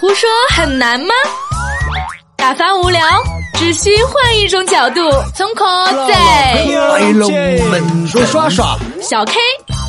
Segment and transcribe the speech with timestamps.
[0.00, 1.08] 胡说很难吗？
[2.36, 3.00] 打发无聊，
[3.54, 5.00] 只需换一种角度。
[5.34, 5.64] 从口
[6.06, 7.32] 在来龙
[7.68, 9.32] 门说耍耍，小 K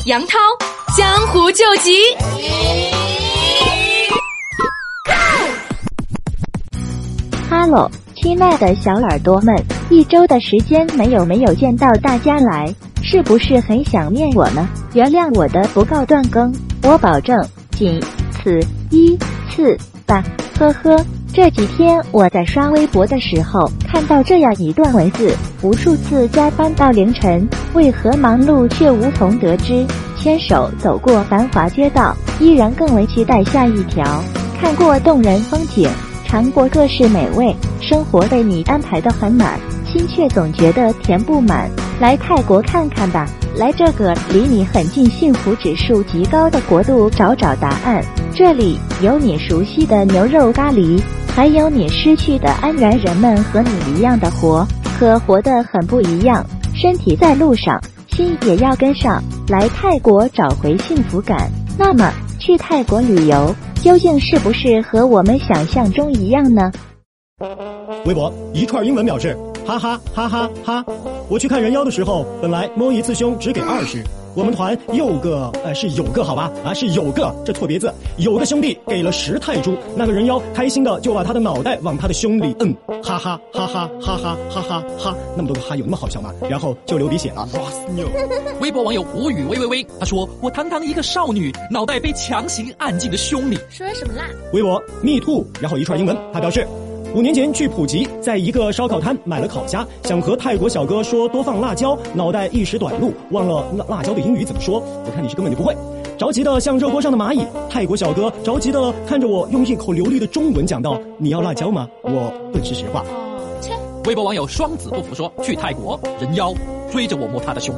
[0.06, 0.36] 杨涛
[0.96, 1.96] 江湖救急。
[7.48, 9.54] Hello，亲爱的小耳朵们，
[9.90, 14.68] 一周的时间没有没有见到大家来，是不是很想念我呢？
[14.92, 16.52] 原谅我的不告断更，
[16.82, 17.40] 我保证
[17.78, 18.02] 仅
[18.32, 18.58] 此
[18.90, 19.16] 一
[19.48, 19.78] 次
[20.10, 20.24] 吧。
[20.58, 29.86] 呵呵，这几天我在刷微博的时候，看到这样一段文字：无数次加班到凌晨，为何忙碌却无从得知？
[30.18, 34.04] 牵手走过繁华街道，依然更为期待下一条。
[34.60, 35.88] 看过动人风景，
[36.26, 41.70] 尝过各式美味，生活被你安排得很满，心却总觉得填不满。
[42.00, 48.04] 来泰国看看吧，来这个离你很近、幸福指数极高的国度找找答案。
[48.32, 51.00] 这里有你熟悉的牛肉咖喱，
[51.34, 52.96] 还有你失去的安然。
[52.98, 54.66] 人们和你一样的活，
[54.98, 56.44] 可活得很不一样。
[56.74, 61.50] 身体在路上，心也要跟上来泰国找回幸福感。
[61.76, 66.70] 那么，去泰国旅游究竟是不是和我们想象中一样呢？
[68.04, 70.84] 微博一串英文表示：哈哈哈哈哈！
[71.28, 74.02] 我去看人妖的时候，本来摸一次胸只给二十。
[74.34, 86.32] 我们团有个呃是有个好吧啊是有个这错别字有个兄弟给了十泰铢，那个人妖开心的就把他的脑袋往他的胸里摁，哈哈哈哈哈哈哈哈哈，那么多个哈有那么好笑吗？
[86.48, 87.48] 然后就流鼻血了。
[88.60, 93.58] 微博网友无语微微微，他说我堂堂一个少女，脑袋被强行按进了胸里。
[93.68, 94.24] 说什么啦？
[94.52, 96.66] 微博 me too，然后一串英文，他表示。
[97.12, 104.80] 五年前去普吉，在一个烧烤摊买了烤虾，想和泰国小哥说多放辣椒，脑袋一时短路，忘了辣辣椒的英语怎么说。
[105.04, 105.76] 我看你是根本就不会，
[106.16, 107.44] 着急的像热锅上的蚂蚁。
[107.68, 113.04] 泰国小哥着急的看着我，用一口流利的中文讲道：“你要辣椒吗？”我顿时石化。
[113.60, 113.72] 切！
[114.06, 116.54] 微博网友双子不服说：“去泰国，人妖
[116.92, 117.74] 追着我摸他的胸。”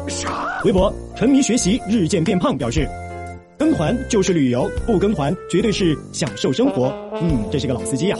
[0.65, 2.87] 微博沉迷学习日渐变胖表示。
[3.59, 6.93] 跟团就是旅游，不跟团绝对是享受生活。
[7.21, 8.19] 嗯，这是个老司机啊。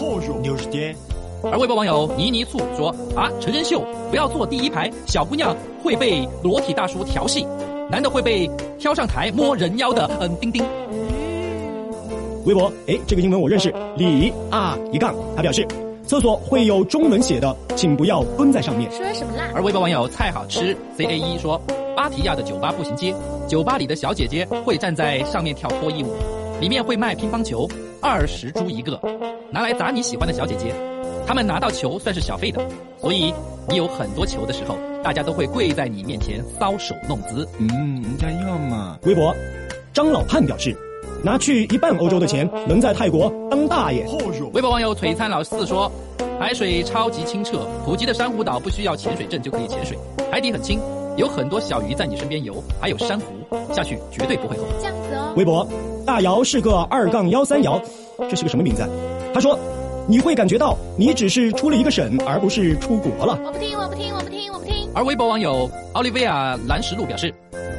[1.51, 7.47] 而微博网友泥泥醋说：“啊，成人秀不要坐第一排，小姑娘会被裸体大叔调戏，
[7.91, 8.49] 男的会被
[8.79, 10.63] 挑上台摸人妖的。”嗯，丁丁。
[12.45, 15.67] 微博，哎，这个英文我认识，李啊一杠，他表示，
[16.07, 18.91] 厕所会有中文写的，请不要蹲在上面。
[18.91, 19.51] 说什么啦？
[19.55, 21.61] 而微博网友菜好吃 C A 一说。
[21.95, 23.15] 芭提雅的酒吧步行街，
[23.47, 26.09] 酒吧里的小姐姐会站在上面跳脱衣舞，
[26.59, 27.69] 里面会卖乒乓球，
[28.01, 28.99] 二十铢一个，
[29.51, 30.73] 拿来砸你喜欢的小姐姐。
[31.27, 32.61] 他们拿到球算是小费的，
[33.01, 33.33] 所以
[33.69, 37.49] 你有很多球的时候，大家都会跪在你面前搔首弄姿。
[37.59, 38.99] 嗯，人家要嘛。
[39.05, 39.35] 微博，
[39.93, 40.77] 张老汉表示，
[41.23, 44.07] 拿去一半欧洲的钱，能在泰国当大爷。
[44.53, 45.91] 微博网友璀璨老四说，
[46.39, 49.97] 海水超级清澈，普吉的珊瑚岛不需要潜水证就可以潜水，
[50.31, 50.81] 海底很清。
[51.15, 53.27] 有很多小鱼在你身边游，还有珊瑚，
[53.75, 54.71] 下去绝对不会后悔。
[54.81, 55.35] 这样子哦。
[55.37, 55.69] 微博，
[56.07, 57.79] 大姚是个二杠幺三姚，
[58.31, 58.83] 这是个什么名字？
[59.35, 59.59] 他说，
[60.09, 63.39] 你会感觉到你只是出了一个省，而不是出国了。
[63.45, 64.89] 我不听，我不听，我不听，我不听。
[64.95, 67.33] 而微博网友奥利维亚蓝石路表示，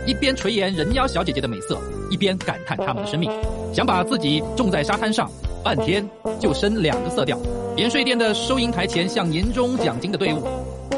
[0.08, 1.78] 一边垂涎人妖小姐姐的美色，
[2.10, 3.30] 一边感叹他们的生命，
[3.74, 5.30] 想把自己种在沙滩上，
[5.64, 6.08] 半天
[6.40, 7.38] 就生两个色调。
[7.76, 10.42] 免税店的收银台前像年终奖金的队伍。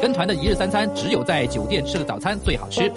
[0.00, 2.92] 跟团的一日三餐只有在酒店吃的早餐最好吃，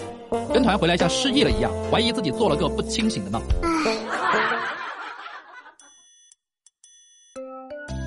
[0.52, 3.40] 跟团回来像失忆了一样，怀疑自己做了个不清醒的梦。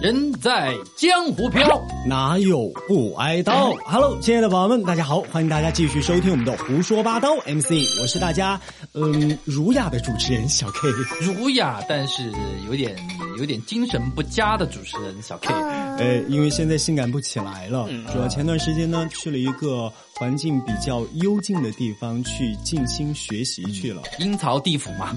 [0.03, 7.71] 人在江湖飘，哪有不挨刀？Hello，亲爱的宝宝们，大家好，欢迎大家继续收听我们的胡说八道 MC，
[8.01, 8.59] 我是大家
[8.91, 10.89] 嗯儒雅的主持人小 K，
[11.21, 12.29] 儒雅但是
[12.67, 12.93] 有点
[13.37, 15.53] 有点精神不佳的主持人小 K，
[15.97, 19.91] 呃，因为现在性感不起来了，主要前段时间呢去了一个。
[20.15, 25.11] 环境比较幽静的地方去静心学习去了，阴曹地府嘛，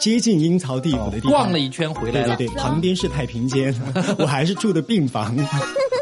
[0.00, 2.34] 接近阴曹地府的地方，逛了一圈回来了。
[2.36, 3.72] 对对对，旁边是太平间，
[4.18, 5.36] 我还是住的病房。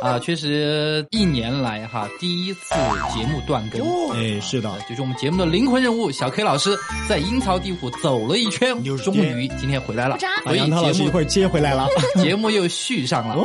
[0.00, 2.74] 啊，确实一年来哈第一次
[3.14, 3.82] 节目断更，
[4.12, 6.74] 哎，是的，就是我们节目的灵魂人物小 K 老师
[7.06, 10.16] 在阴曹地府走了一圈，终于今天回来了。
[10.44, 11.86] 把杨涛老师一会儿接回来了，
[12.22, 13.36] 节目又续上了。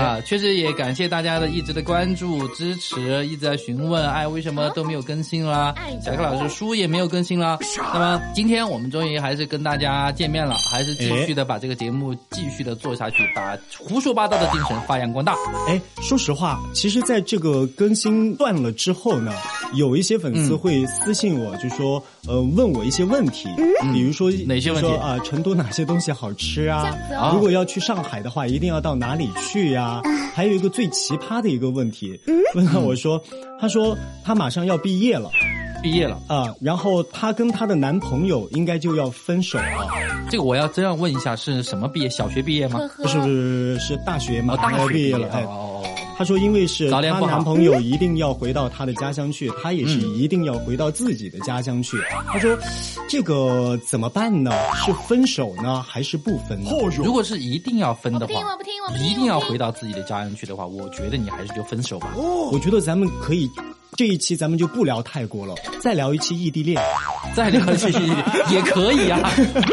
[0.00, 4.08] 啊，确实也感谢大家的一直的关注支持，一直在询问。
[4.10, 5.74] 哎，为什么都没有更新啦？
[6.02, 7.58] 小柯老师书也没有更新啦。
[7.92, 15.34] 那么今天我们终于还是跟大家见面了，还是继续的把这个节目继续的做下去，把胡说八道的精神发扬光大。
[15.68, 19.32] 哎，说实话，其实在这个更新断了之后呢，
[19.74, 23.48] 有一些粉丝会私信我，就说呃问我一些问题，
[23.92, 24.90] 比如说哪些问题？
[24.96, 26.84] 啊、成都哪些东西好吃啊？
[27.32, 30.02] 如果要去上海的话，一定要到哪里去呀、
[30.34, 32.18] 还有一个最奇葩的一个问题，
[32.54, 33.22] 问到我说，
[33.60, 35.30] 他说他马上要毕业了。
[35.82, 39.88] 毕业了，啊、然后她跟她的男朋友应该就要分手了，
[40.28, 42.08] 这个我要这样问一下，是什么毕业？
[42.10, 42.80] 小学毕业吗？
[42.98, 45.42] 不是不是是大学嘛，哦，大学毕业了，哎。
[45.42, 45.69] 哦哦哦，
[46.20, 51.96] 她说，因为是她男朋友一定要回到她的家乡去，她也是一定要回到自己的家乡去。
[52.26, 52.54] 她说，
[53.08, 54.52] 这个怎么办呢？
[54.84, 56.70] 是分手呢，还是不分呢？
[57.02, 62.12] 如果是一定要分的话我不听我不听我不，听一定要回到自己的家乡去的话，我觉得你还是就分手吧。
[62.52, 63.50] 我觉得咱们可以，
[63.96, 66.78] 这一期咱们就不聊泰国了，再聊一期异地恋。
[67.34, 67.60] 再聊
[68.50, 69.20] 也可以啊。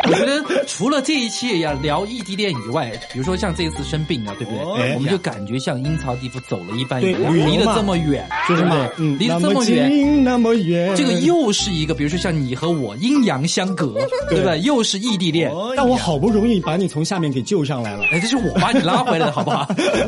[0.07, 4.81] 我觉得除了这一期也要聊异地恋以外，比如说像这一次生病了，对不对？
[4.81, 9.91] 哎我们就感觉像阴曹地府走了一般一对样，离得这么远，就是嘛对不对，嗯，离得这么远。
[9.91, 10.95] 近，那么远。
[10.95, 13.94] 这个又是一个，比如说像你和我阴阳相隔，
[14.29, 14.59] 对不对？
[14.61, 18.03] 又是异地恋，但我好不容易把你从下面给救上来了。
[18.11, 19.67] 哎，这是我把你拉回来的，好不好？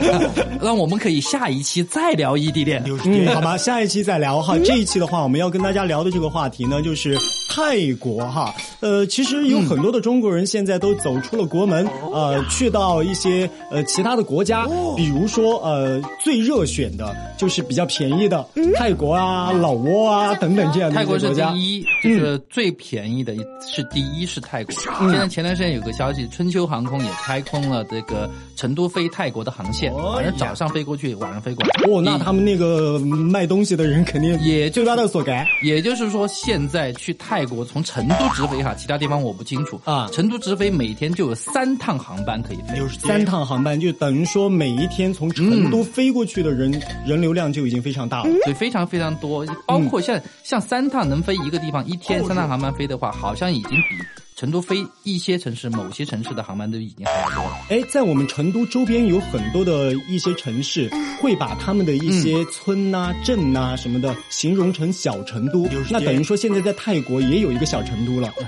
[0.61, 2.83] 那我们可以下一期再聊异地恋。
[3.05, 4.57] 嗯，好吧，下一期再聊哈。
[4.63, 7.17] 这一期的话，我们要跟大家聊的这个话题呢，就是
[7.49, 8.53] 泰国哈。
[8.79, 14.65] 呃，其实有很多的中国人现在都走出了国门，呃，去到一些呃其他的国家，
[14.95, 18.45] 比如说呃最热选的就是比较便宜的
[18.75, 21.51] 泰国啊、老挝啊等等这样的泰国是一些国家。
[21.51, 24.73] 第一，就是最便宜的是第一是泰国。
[25.09, 31.69] 现在前段时间有个消息，春秋航空也开通了这个成都飞泰国的航线，反正早上飞过去，晚上飞过来。
[31.89, 35.45] 哦，那他们那个卖东西的人肯定也就拉到所干。
[35.63, 39.79] 也就是说，现在去泰国从成都直飞哈，其他地方我不清楚。
[39.83, 40.09] 啊。
[40.11, 46.71] 成都直飞每天就有三趟航班可以飞，三趟航班就等于说每一天从成都飞过去的人、
[47.05, 48.29] 人流量就已经非常大了。
[48.43, 49.45] 所以非常非常多。
[49.67, 53.97] 包括像、像三趟能飞一个地方，一天三趟航班飞的话，好像已经比
[54.39, 57.57] 成都飞一些城市、某些城市的航班都已经很多了。
[57.69, 60.89] 哎，在我们成都周边有很多的一些城市，
[61.21, 65.67] 会把他们的一些村呐、镇呐、什么的形容成小成都。
[65.89, 68.31] 那等于说现在在泰国也有一个小成都了。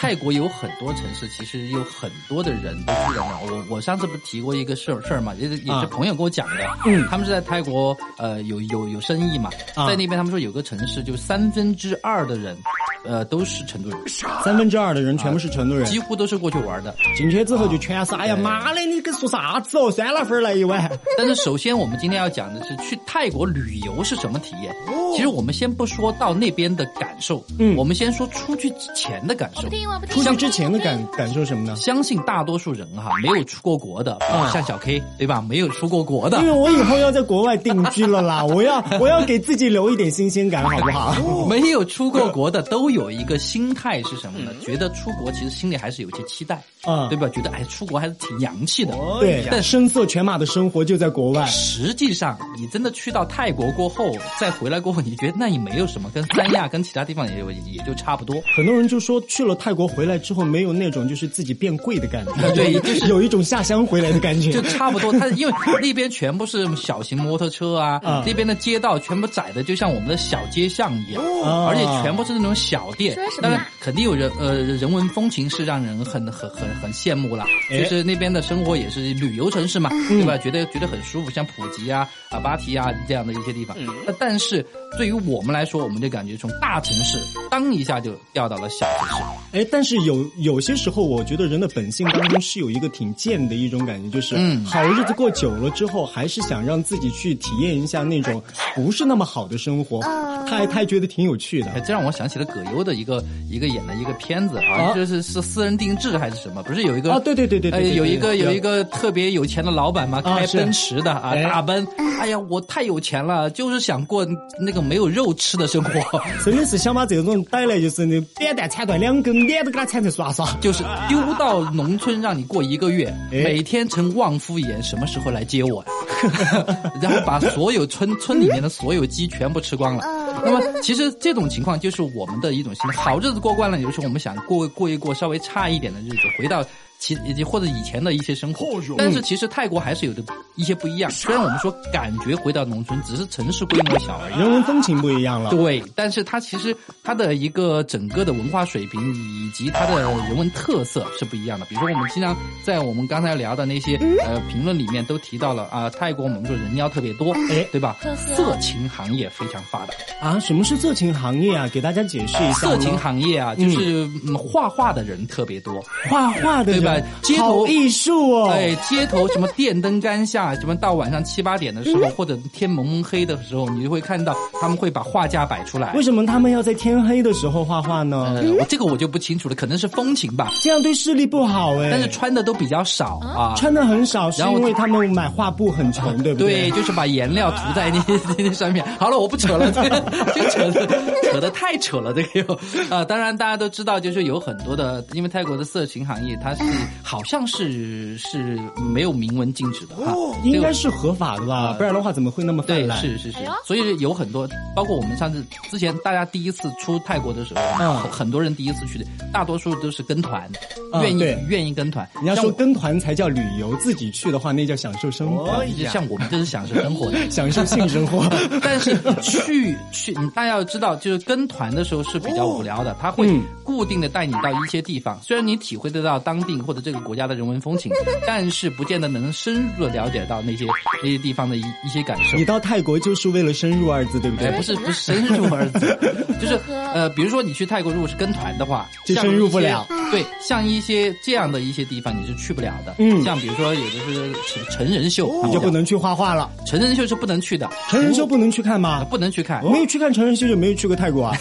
[0.00, 3.38] 泰国有很多城市，其实有很多的人都住在那。
[3.42, 6.54] 我我上次不是提过一个事儿事儿嘛，也是也啊是朋友跟我讲的。
[6.86, 12.56] 嗯他们是在泰国呃有有有生意嘛，啊在那边他们说有个城市就三分之二的人，
[13.04, 13.98] 呃都是成都人，
[14.42, 16.94] 三分之二的人全部是成都人，几乎都是过去玩的。
[17.16, 19.90] 进去之后就全是哎呀妈的，你跟说啥子哦？
[19.90, 20.90] 酸辣粉来一碗。
[21.16, 24.72] 但是首先我们今天要讲的是去泰国旅游是什么体验。
[24.88, 29.68] 哦其实我们先不说到那边的感受，嗯我们先说出去之前的感受。
[30.08, 31.76] 出去之前的感感受什么呢？
[31.76, 35.40] 相信大多数人哈没有出过国的，啊像小 K 对吧？
[35.48, 41.14] 没有出过国的因为，我以后要在国外定居了啦，我要我要给自己留一点新鲜感，好不好？
[41.48, 44.50] 没有出过国的都有一个心态是什么呢？
[44.62, 47.28] 觉得出国其实心里还是有些期待，啊对吧？
[47.28, 48.94] 觉得哎，出国还是挺洋气的。
[49.20, 51.44] 对，但声色犬马的生活就在国外。
[51.46, 54.10] 实际上，你真的去到泰国过后，
[54.40, 58.36] 再回来过后，你觉得那也没有什么，跟三亚、跟其他地方也有也就差不多。
[58.56, 64.62] 很多人就说去了泰国回来之后没有那种就是自己变贵的感觉，对 就是有一种下乡回来的感觉就。
[64.62, 73.36] 差不多，他因为那边全部是小型摩托车啊，啊那边的街道全部窄的，就像我们的小街巷一样，啊而且全部是那种小店说什。
[73.36, 77.44] 么当然，肯定有人呃人文风情是让人很很很很羡慕啦。
[77.70, 80.36] 哎就是那边的生活也是旅游城市嘛，对吧？
[80.38, 83.76] 觉得觉得很舒服，像普吉啊、啊芭提啊这样的一些地方。
[84.06, 84.64] 那但是
[84.98, 87.18] 对于我们来说，我们就感觉从大城市
[87.50, 89.24] 当一下就掉到了小城市。
[89.58, 98.42] 哎，但是有有些时候，我觉得人的本性当中是有一个挺贱的一种感觉，就是嗯好日子过久了之后，还是想让自己去体验一下那种
[98.74, 100.00] 不是那么好的生活，
[100.48, 101.80] 他还他还觉得挺有趣的哎，。
[101.80, 106.62] 这让我想起了葛优的一个一个演的一个片子，啊像就是是私人定制还是什么？
[106.64, 111.86] 不是有一个啊对对对对有一个有一个特别有钱的老板嘛，开奔驰的啊，哎大奔。
[112.20, 114.26] 哎呀，我太有钱了，就是想过
[114.58, 116.00] 那个没有肉吃的生活，
[116.44, 120.46] 真的是想把这种带来，就是那扁担铲断两根，脸都给他铲成刷刷。
[120.60, 126.66] 就是丢到农村让你过一个月，哎每天成旺夫眼，什么时候来接我呀？
[127.02, 130.04] 然后把所有村村里面的所有鸡全部吃光了。
[130.46, 133.02] 那么其实这种情况就是我们的一种心态。
[133.02, 136.64] 好日子过惯了，有时候我们想过过一过稍微差一点的日子，回到
[136.98, 140.22] 其以及或者以前的一些生活，但是其实泰国还是有的
[140.56, 141.10] 一些不一样。
[141.10, 144.38] 虽然我们说感觉回到农村，只是城市规模小而已。
[144.38, 145.50] 人文风情不一样了。
[145.50, 151.66] 对，但是它其实它的一个整个的文化水平以及它的人文特色是不一样的。
[151.66, 152.34] 比如说我们经常
[152.64, 157.96] 在我们刚才聊的那些呃评论里面都提到了啊，泰国我们说人妖特别多，哎对吧？
[158.16, 159.94] 色情行业非常发达。
[160.20, 161.68] 啊，什么是色情行业啊？
[161.68, 162.52] 给大家解释一下。
[162.54, 165.84] 色情行业啊，就是嗯画画的人特别多。
[166.08, 168.52] 画画的吧街头艺术哦。
[168.52, 176.04] 对，街头什么电灯杆下，什么到晚上七八点的时候，或者天蒙蒙黑的时候，你就会看到他们会把画架摆出来为。
[176.04, 178.44] 什么他们要在天黑的时候画画呢？
[178.68, 180.50] 这个我就不清楚了，可能是风情吧。
[180.62, 181.88] 这样对视力不好哎。
[181.90, 183.54] 但是穿的都比较少啊。
[183.56, 186.70] 穿的很少，是因为他们买画布很穷，对不对，对？
[186.72, 188.84] 就是把颜料涂在那那 那上面。
[189.00, 190.86] 好了，我不扯了，这个这个扯的
[191.32, 192.54] 扯的太扯了，这个又
[192.94, 196.62] 啊、当然大家都知道，就是有很多的，因为泰国的色情行业，它是
[197.02, 198.58] 好像是是
[198.92, 202.98] 没有明文禁止的哈，应该是合法的吧，不然的话怎么会那么泛对，滥？
[203.00, 210.50] 是是是，所以有很多，包括我们上次之前大家第一次出泰国的时候，嗯很很多人第一次去的，大多数都是跟团，
[210.92, 212.08] 嗯愿意愿意跟团。
[212.22, 217.18] 你要说跟团才叫旅游，自己去的话那叫享受生活，就像我们这是享受生活的。
[217.30, 218.28] 享受性生活。
[218.62, 227.92] 但是去去，你大家要知道，就是跟团的时候是比较无聊的，他会嗯固定的带你到一些地方，虽然你体会得到当地或者这个国家的人文风情，
[228.26, 230.64] 但是不见得能深入的了解到那些
[231.02, 232.44] 那些地方的一一些感受你。
[232.44, 234.56] 到泰国就是为了深入二字，对不哎，对？
[234.56, 235.98] 不是不是深入二字，
[236.40, 236.58] 就是
[236.94, 239.86] 呃，比如说你去泰国如果是跟团的话，就像深入不了。
[240.10, 242.94] 对，像一些这样的一些地方你是去不了的。
[242.98, 246.50] 嗯像比如说有的是成成人秀，你就不能去画画了。
[246.66, 249.04] 成人秀是不能去的，成人秀不能去看吗？
[249.10, 249.64] 不能去看。
[249.64, 251.36] 没有去看成人秀就没有去过泰国啊。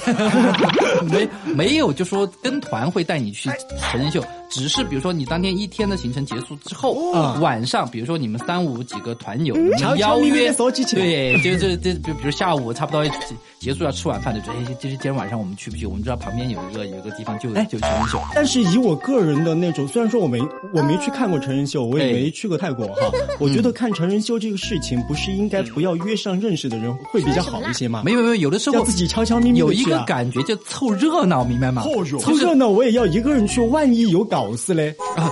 [1.05, 3.49] 没没有，就说跟团会带你去
[3.79, 10.51] 成人秀，只是比如说你当天一天的行程结束之后，啊晚上比如说你们三五几个团友，你悄们邀约
[10.93, 13.13] 对，就这这就比如下午差不多结
[13.59, 15.85] 结束要吃晚饭的，就哎，就是今天晚上我们去不去？
[15.85, 20.39] 我们知道旁边有一个有一个地方就哎就成人秀，但是以我个人的那种，虽然说我没
[20.73, 28.01] 我没去看过成人秀，我也哎没去过泰国哈，我觉得看成人秀这个事情，不是应该不要约上认识的人会比较好一些吗？
[28.03, 31.83] 没有没有，有的时候要自己悄悄咪咪地有一个感觉就凑热闹，明白吗？
[32.19, 34.93] 凑热闹我也要一个人去，万一有搞事嘞。
[35.15, 35.29] 啊，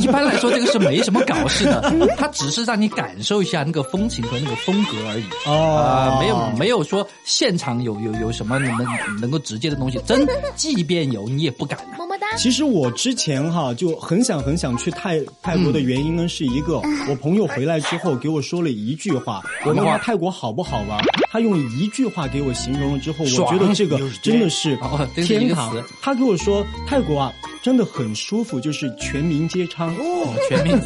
[0.00, 5.24] 一般来说这个是没什么搞事的， 它只是让你感受一下那个风情和那个风格而已。
[5.46, 8.76] 哦啊，没有没有说现场有有有什么能
[9.20, 11.98] 能够直接的东西，真 即便有你也不敢的。
[11.98, 12.26] 么么哒。
[12.36, 16.78] 其实我之前哈就很想很想去泰泰国的原因呢，是一个
[17.08, 20.98] 我朋友回来之后给我说了一句话，我问他泰国好不好玩，
[21.34, 24.78] 他用一句话给我形容了之后，我觉得这个真的是
[25.16, 25.76] 天堂。
[26.00, 29.88] 他跟我说泰国啊真的很舒服，就是全民皆娼。
[29.96, 30.80] 哦，全面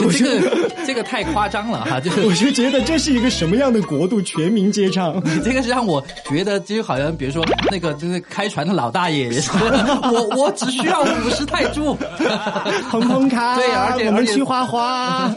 [0.00, 5.22] 就 这个这个太夸张了哈，就是 我就觉得这是一个什么样的国度，全民皆娼。
[5.22, 9.30] 你 这个是让我觉得就好像比如说那个就是开船的老大爷
[10.10, 11.96] 我我只需要五十泰铢，
[12.90, 15.32] 蓬蓬卡，对而且我们而去花花。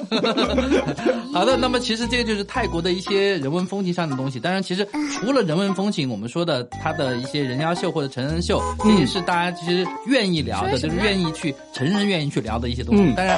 [1.32, 4.40] 好的，那么其实这个就是泰国的一些人文风情上的东西。
[4.40, 13.04] 当然，其实除了人文风情，我们说的它的一些人妖秀或者成人秀，这也是大家其实愿意聊的，就是愿意去成人愿意去聊的一些东西。
[13.04, 13.38] 嗯当然，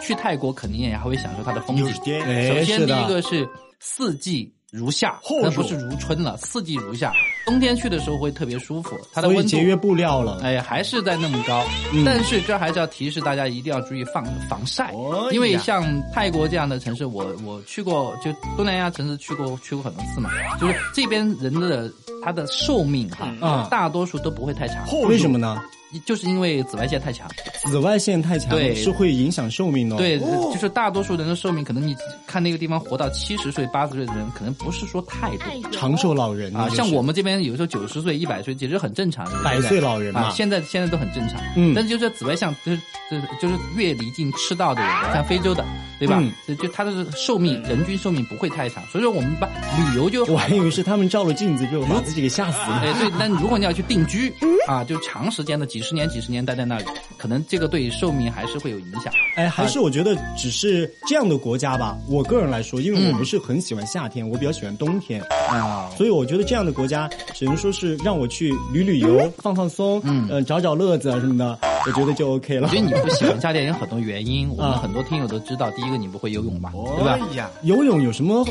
[0.00, 1.86] 去泰国肯定也还会享受它的风景。
[2.24, 4.52] 哎首先第一个是四季。
[4.70, 7.12] 如夏，那不是如春了，四季如夏。
[7.44, 10.38] 冬天去的时候会特别舒服，它的温度所以节约布料了。
[10.42, 21.90] 哎，还是在那么高，嗯但是这还是要提示大家一定要注意防防晒，哦因为像泰国这样的城市，我我去过，就东南亚城市去过去过很多次嘛，就是这边人的
[22.24, 25.60] 他的寿命哈，啊大多数都不会太长，为什么呢？
[26.04, 27.28] 就是因为紫外线太强，
[27.64, 29.98] 紫外线太强对是会影响寿命的、哦。
[29.98, 30.18] 对，
[30.52, 35.70] 就是大多数人的寿命，可能你看那个地方活到七十岁、八十岁的人，可能不是说太多。
[35.72, 39.42] 长寿老人啊，就是像我们这边有时候九十岁、一百岁，其实很正常的。
[39.42, 41.40] 百岁老人嘛啊，现在现在都很正常。
[41.56, 42.80] 嗯但是就是紫外线，就是
[43.10, 45.64] 就是就是越离近赤道的人，像非洲的，
[45.98, 46.18] 对吧？
[46.20, 52.80] 嗯就就他的寿命人均寿命不会太长，所以说我们把旅游就我还以为是他们照了镜子就把自己给吓死了。
[52.84, 54.32] 哎，对，但如果你要去定居
[54.68, 56.84] 啊，就长时间的几十年、几十年待在那里，
[57.16, 59.10] 可能这个对寿命还是会有影响。
[59.34, 61.96] 哎，还是我觉得只是这样的国家吧。
[62.06, 72.78] 我个人来说，因为我不是很喜欢夏天，我比较喜欢冬天，啊，所以我觉得这样的国家只能说是让我去旅旅游、放放松，嗯呃，找找乐子啊什么的，我觉得就 OK 了我觉。
[72.78, 75.70] 得你不喜欢夏天有很多原因，我们啊很多听友都知道。
[75.70, 77.50] 第一个，你不会游泳吧，对吧？
[77.62, 78.46] 游泳有什么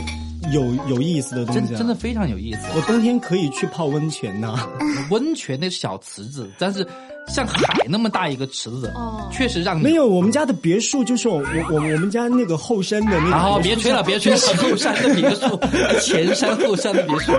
[0.51, 1.65] 有有意思的东西啊？
[1.67, 2.61] 真真的，非常有意思。
[2.75, 4.67] 我冬天可以去泡温泉呐、
[5.11, 6.85] 温泉那是小池子，但是
[7.29, 11.37] 像海那么大一个池子，哦确实让你没有，我们家的别墅就是我
[11.69, 13.29] 我我们家那个后山的那个。
[13.29, 15.59] 然后别吹了，别吹了， 后山的别墅，
[16.01, 17.33] 前山后山的别墅。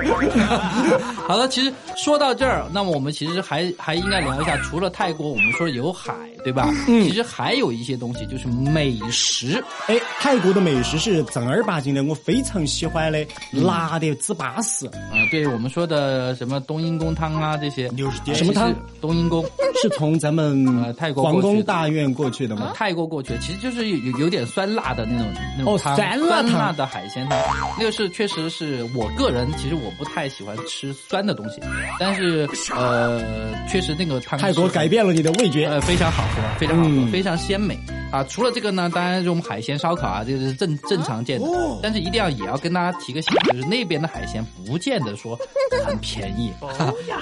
[1.27, 6.13] 好了，其实说到这儿，那么我们其实还还应该聊一下，除了泰国，我们说有海，
[6.45, 6.73] 对吧？
[6.89, 9.63] 嗯，其实还有一些东西，就是美食。
[9.89, 14.87] 哎，泰国的美食是正儿八经的，我非常喜欢的，辣的之巴适。
[14.87, 18.73] 啊、对我们说的什么冬阴功汤啊，这些六十点什么汤？
[19.01, 19.45] 冬阴功，
[19.81, 21.41] 是从咱们呃 泰国皇的。
[21.43, 22.73] 宫大院过去的吗？
[22.75, 25.27] 泰国过去，其实就是有有有点酸辣的那种
[25.59, 27.39] 那种酸辣的海鲜汤。
[27.79, 31.61] 那个是确实是我个人，其实我不太喜欢吃酸的东西，
[31.99, 33.21] 但是呃，
[33.69, 35.67] 确实那个汤泰国改变了你的味觉。
[35.67, 37.11] 呃，非常好喝，非常好喝，嗯。
[37.11, 37.79] 非常鲜美
[38.11, 38.25] 啊！
[38.25, 45.39] 除了这个呢，当然这种海鲜烧烤啊，这个是正正常见的，哦但是一定要也要跟大家提个醒，就是那边的海鲜不见得说
[45.85, 46.51] 很便宜，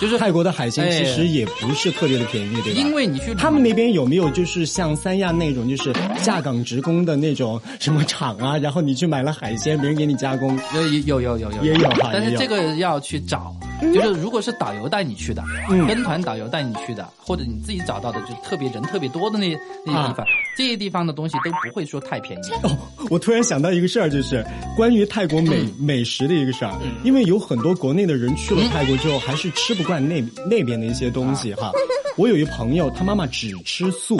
[0.00, 2.80] 就是泰国的海鲜哎其实也不是特别的便宜，对吧？
[2.80, 8.56] 因为你去他们那边有没有就是像三亚那种，就是下岗职工的那种什么厂啊？
[8.58, 10.58] 然后你去买了海鲜，别人给你加工。
[10.74, 13.54] 有有有有有也有哈但是也有这个要去找，
[13.92, 22.50] 就是如果是导游带你去的，嗯跟团导游带你去的，或者你自己找到的，就特别人特别多的那那些地方，这些地方的东西都不会说太便宜。
[22.62, 22.76] 哦，
[23.10, 24.44] 我突然想到一个事儿，就是
[24.76, 26.72] 关于泰国美、美食的一个事儿，
[27.04, 31.72] 因为有很多国内的人去了泰国之后，还是吃不惯那那边的一些东西哈。
[32.16, 34.16] 我有一朋友，他妈妈只吃素，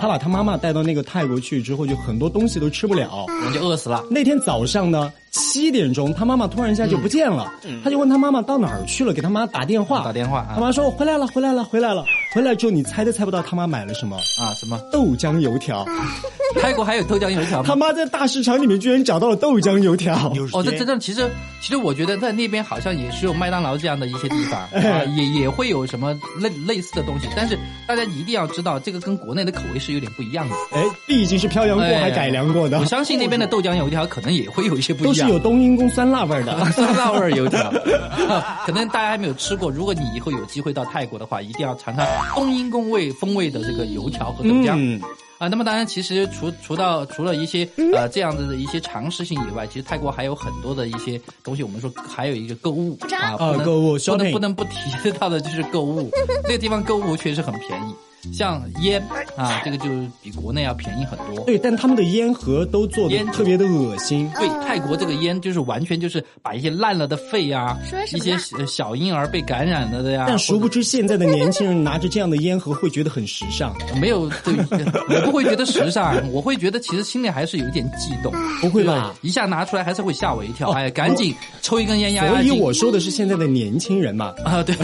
[0.00, 3.26] 他把他妈妈带到那个泰国去之后，就很多东西都吃不了。
[3.42, 4.02] 人就饿死了。
[4.10, 10.38] 那天早上呢，七点钟，他妈妈突然一下就不见了，他就问他妈妈到哪儿去了，给他妈打电话，打电话。
[10.38, 14.78] 啊他妈说回来了，回来了，回来了，回来之后你猜都猜不到他妈买了什么，啊，什么？
[14.92, 15.84] 豆浆油条，
[16.62, 17.64] 泰国还有豆浆油条吗？
[17.66, 21.28] 他妈在大市场里面居然找到了豆浆油条，哦，这真的，其实
[21.60, 24.68] 其实我觉得在那边好像也是有麦当劳这样的一些地方
[25.16, 30.54] 也也会有什么类类似的东西，但是大家一定要知道，这个跟国内的口味是有点不一样的。
[30.72, 36.64] 哎，毕竟是漂洋过海改良过的，我相信那边的豆浆油条可能也会有一些不一样，都是有冬阴功酸辣味儿的。
[36.72, 37.72] 酸辣味儿油条，
[38.66, 39.70] 可能大家还没有吃过。
[39.70, 44.74] 如果你以后有机会到泰国的话，一定要尝尝冬阴功味风味的这个油条和豆浆。
[44.76, 45.00] 嗯，
[45.38, 51.62] 啊，那么当然，其实除除到除了一些呃这样子的一些常识性以外，其实泰国还有很多的一些东西。
[51.62, 52.96] 我们说还有一个购物
[53.36, 56.10] 啊，不能购物不能不能不提到的就是购物。
[56.44, 57.94] 那个地方购物确实很便宜，
[58.32, 59.02] 像烟
[59.36, 59.88] 啊，这个就
[60.22, 61.44] 比国内要便宜很多。
[61.44, 64.30] 对，但他们的烟盒都做的烟特别的恶心。
[64.38, 67.76] 对，泰国这个烟就是完全就是把一些烂了的肺呀、
[68.12, 74.54] 一些小小婴儿被感染了的呀，但殊不知，现在的年轻人拿着这样的烟盒会觉得很时尚，没有对，
[75.08, 78.32] 我不会觉得时尚，我会觉得其实心里还是有一点悸动。
[78.60, 79.14] 不会吧？
[79.22, 82.48] 一下拿出来还是会吓我一跳，哦哎，赶紧抽一根烟压压惊。
[82.48, 84.34] 所以我说的是现在的年轻人嘛。
[84.44, 84.74] 啊，对，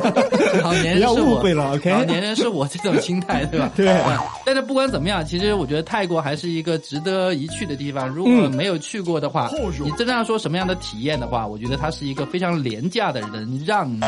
[0.62, 1.90] 好年人不要是我误会了，OK？
[1.90, 3.70] 老年人是我这种心态，对吧？
[3.76, 8.08] 对啊但是不管怎么样，其实我觉得泰国还是一个值得一去的地方。
[8.08, 9.50] 如果嗯没有去过的话，
[9.84, 14.00] 你真的要说什么样的体验的话，我觉得它是一个非常廉价的，能让你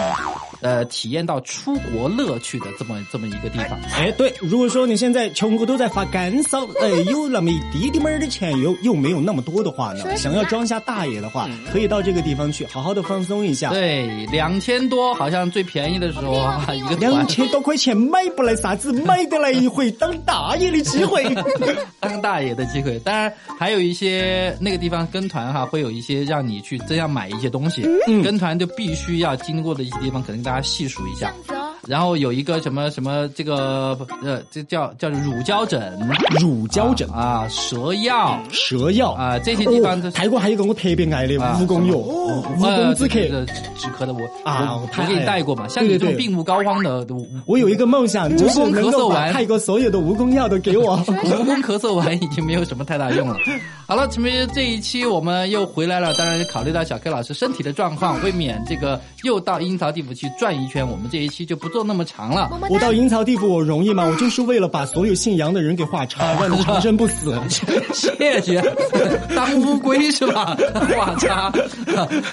[0.61, 3.79] 呃体验到出国乐趣的这么这么一个地方。
[3.99, 13.71] 哎，对，如果说你现在穷苦都在发干烧，哎，有那么一滴滴门儿的钱，又又没有那么多的话呢，想要装下大爷的话，可以到这个地方去，好好的放松一下。
[13.71, 21.25] 对，两千多好像最便宜的时候啊，一个团两千多块钱买不来啥子，买得来一回当大爷的机会。
[22.01, 22.99] 当大爷的机会。
[23.01, 31.33] 当然，还有一些那个地方跟团哈，会有一些让你去真要买一些东西，嗯跟团就必须要经过的一些地方，可能大家细数一下。
[31.89, 35.99] 然后有一个什么什么这个呃，这叫叫乳胶枕、
[36.41, 38.41] 乳胶枕、啊、蛇药。
[38.51, 39.13] 蛇药。
[39.13, 43.23] 啊这些地方泰国还有一个我特别爱的啊蜈蚣药，哦蜈蚣止咳。
[43.23, 50.99] 这个止咳的我啊我给你带过嘛，像你这种病入膏肓的，我我有一个梦想，就是能够把泰国所有的蜈蚣药都给我。
[50.99, 53.37] 蜈蚣咳嗽丸已经没有什么太大用了。
[53.87, 62.51] 好了，前面这一期我们又回来了，当然考虑到小 K 老师身体的状况，未免这个又到阴曹地府去转一圈，我们这一期就不做那么长了。
[62.71, 64.05] 我到阴曹地府我容易吗？
[64.05, 67.37] 我就是为了把所有姓杨的人给画叉， 让你长生不死。
[67.93, 68.63] 谢谢，
[69.35, 70.57] 当乌龟是吧？
[70.97, 71.51] 画叉。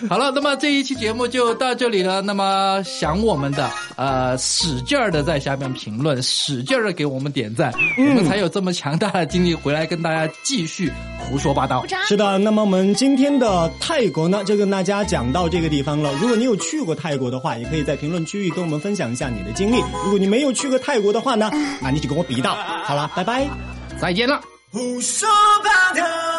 [0.10, 2.21] 好了，那么这一期节目就到这里了。
[2.21, 11.86] 那么想我们的呃，使劲儿的在下面评论，使劲儿的给我们点赞，我们才有这么强大的精力回来跟大家继续胡说八道。
[12.08, 16.12] 是的，那么我们今天的泰国呢，就跟大家讲到这个地方了。
[16.21, 19.79] 如果你有去过泰国的话，也可以在评论区域跟我们分享一下你的经历。
[20.03, 21.49] 如果你没有去过泰国的话呢，
[21.81, 22.55] 那你就跟我比一道。
[22.83, 23.47] 好了，拜拜。
[23.99, 24.41] 再见了。
[24.71, 25.27] 胡说
[25.63, 26.38] 八道。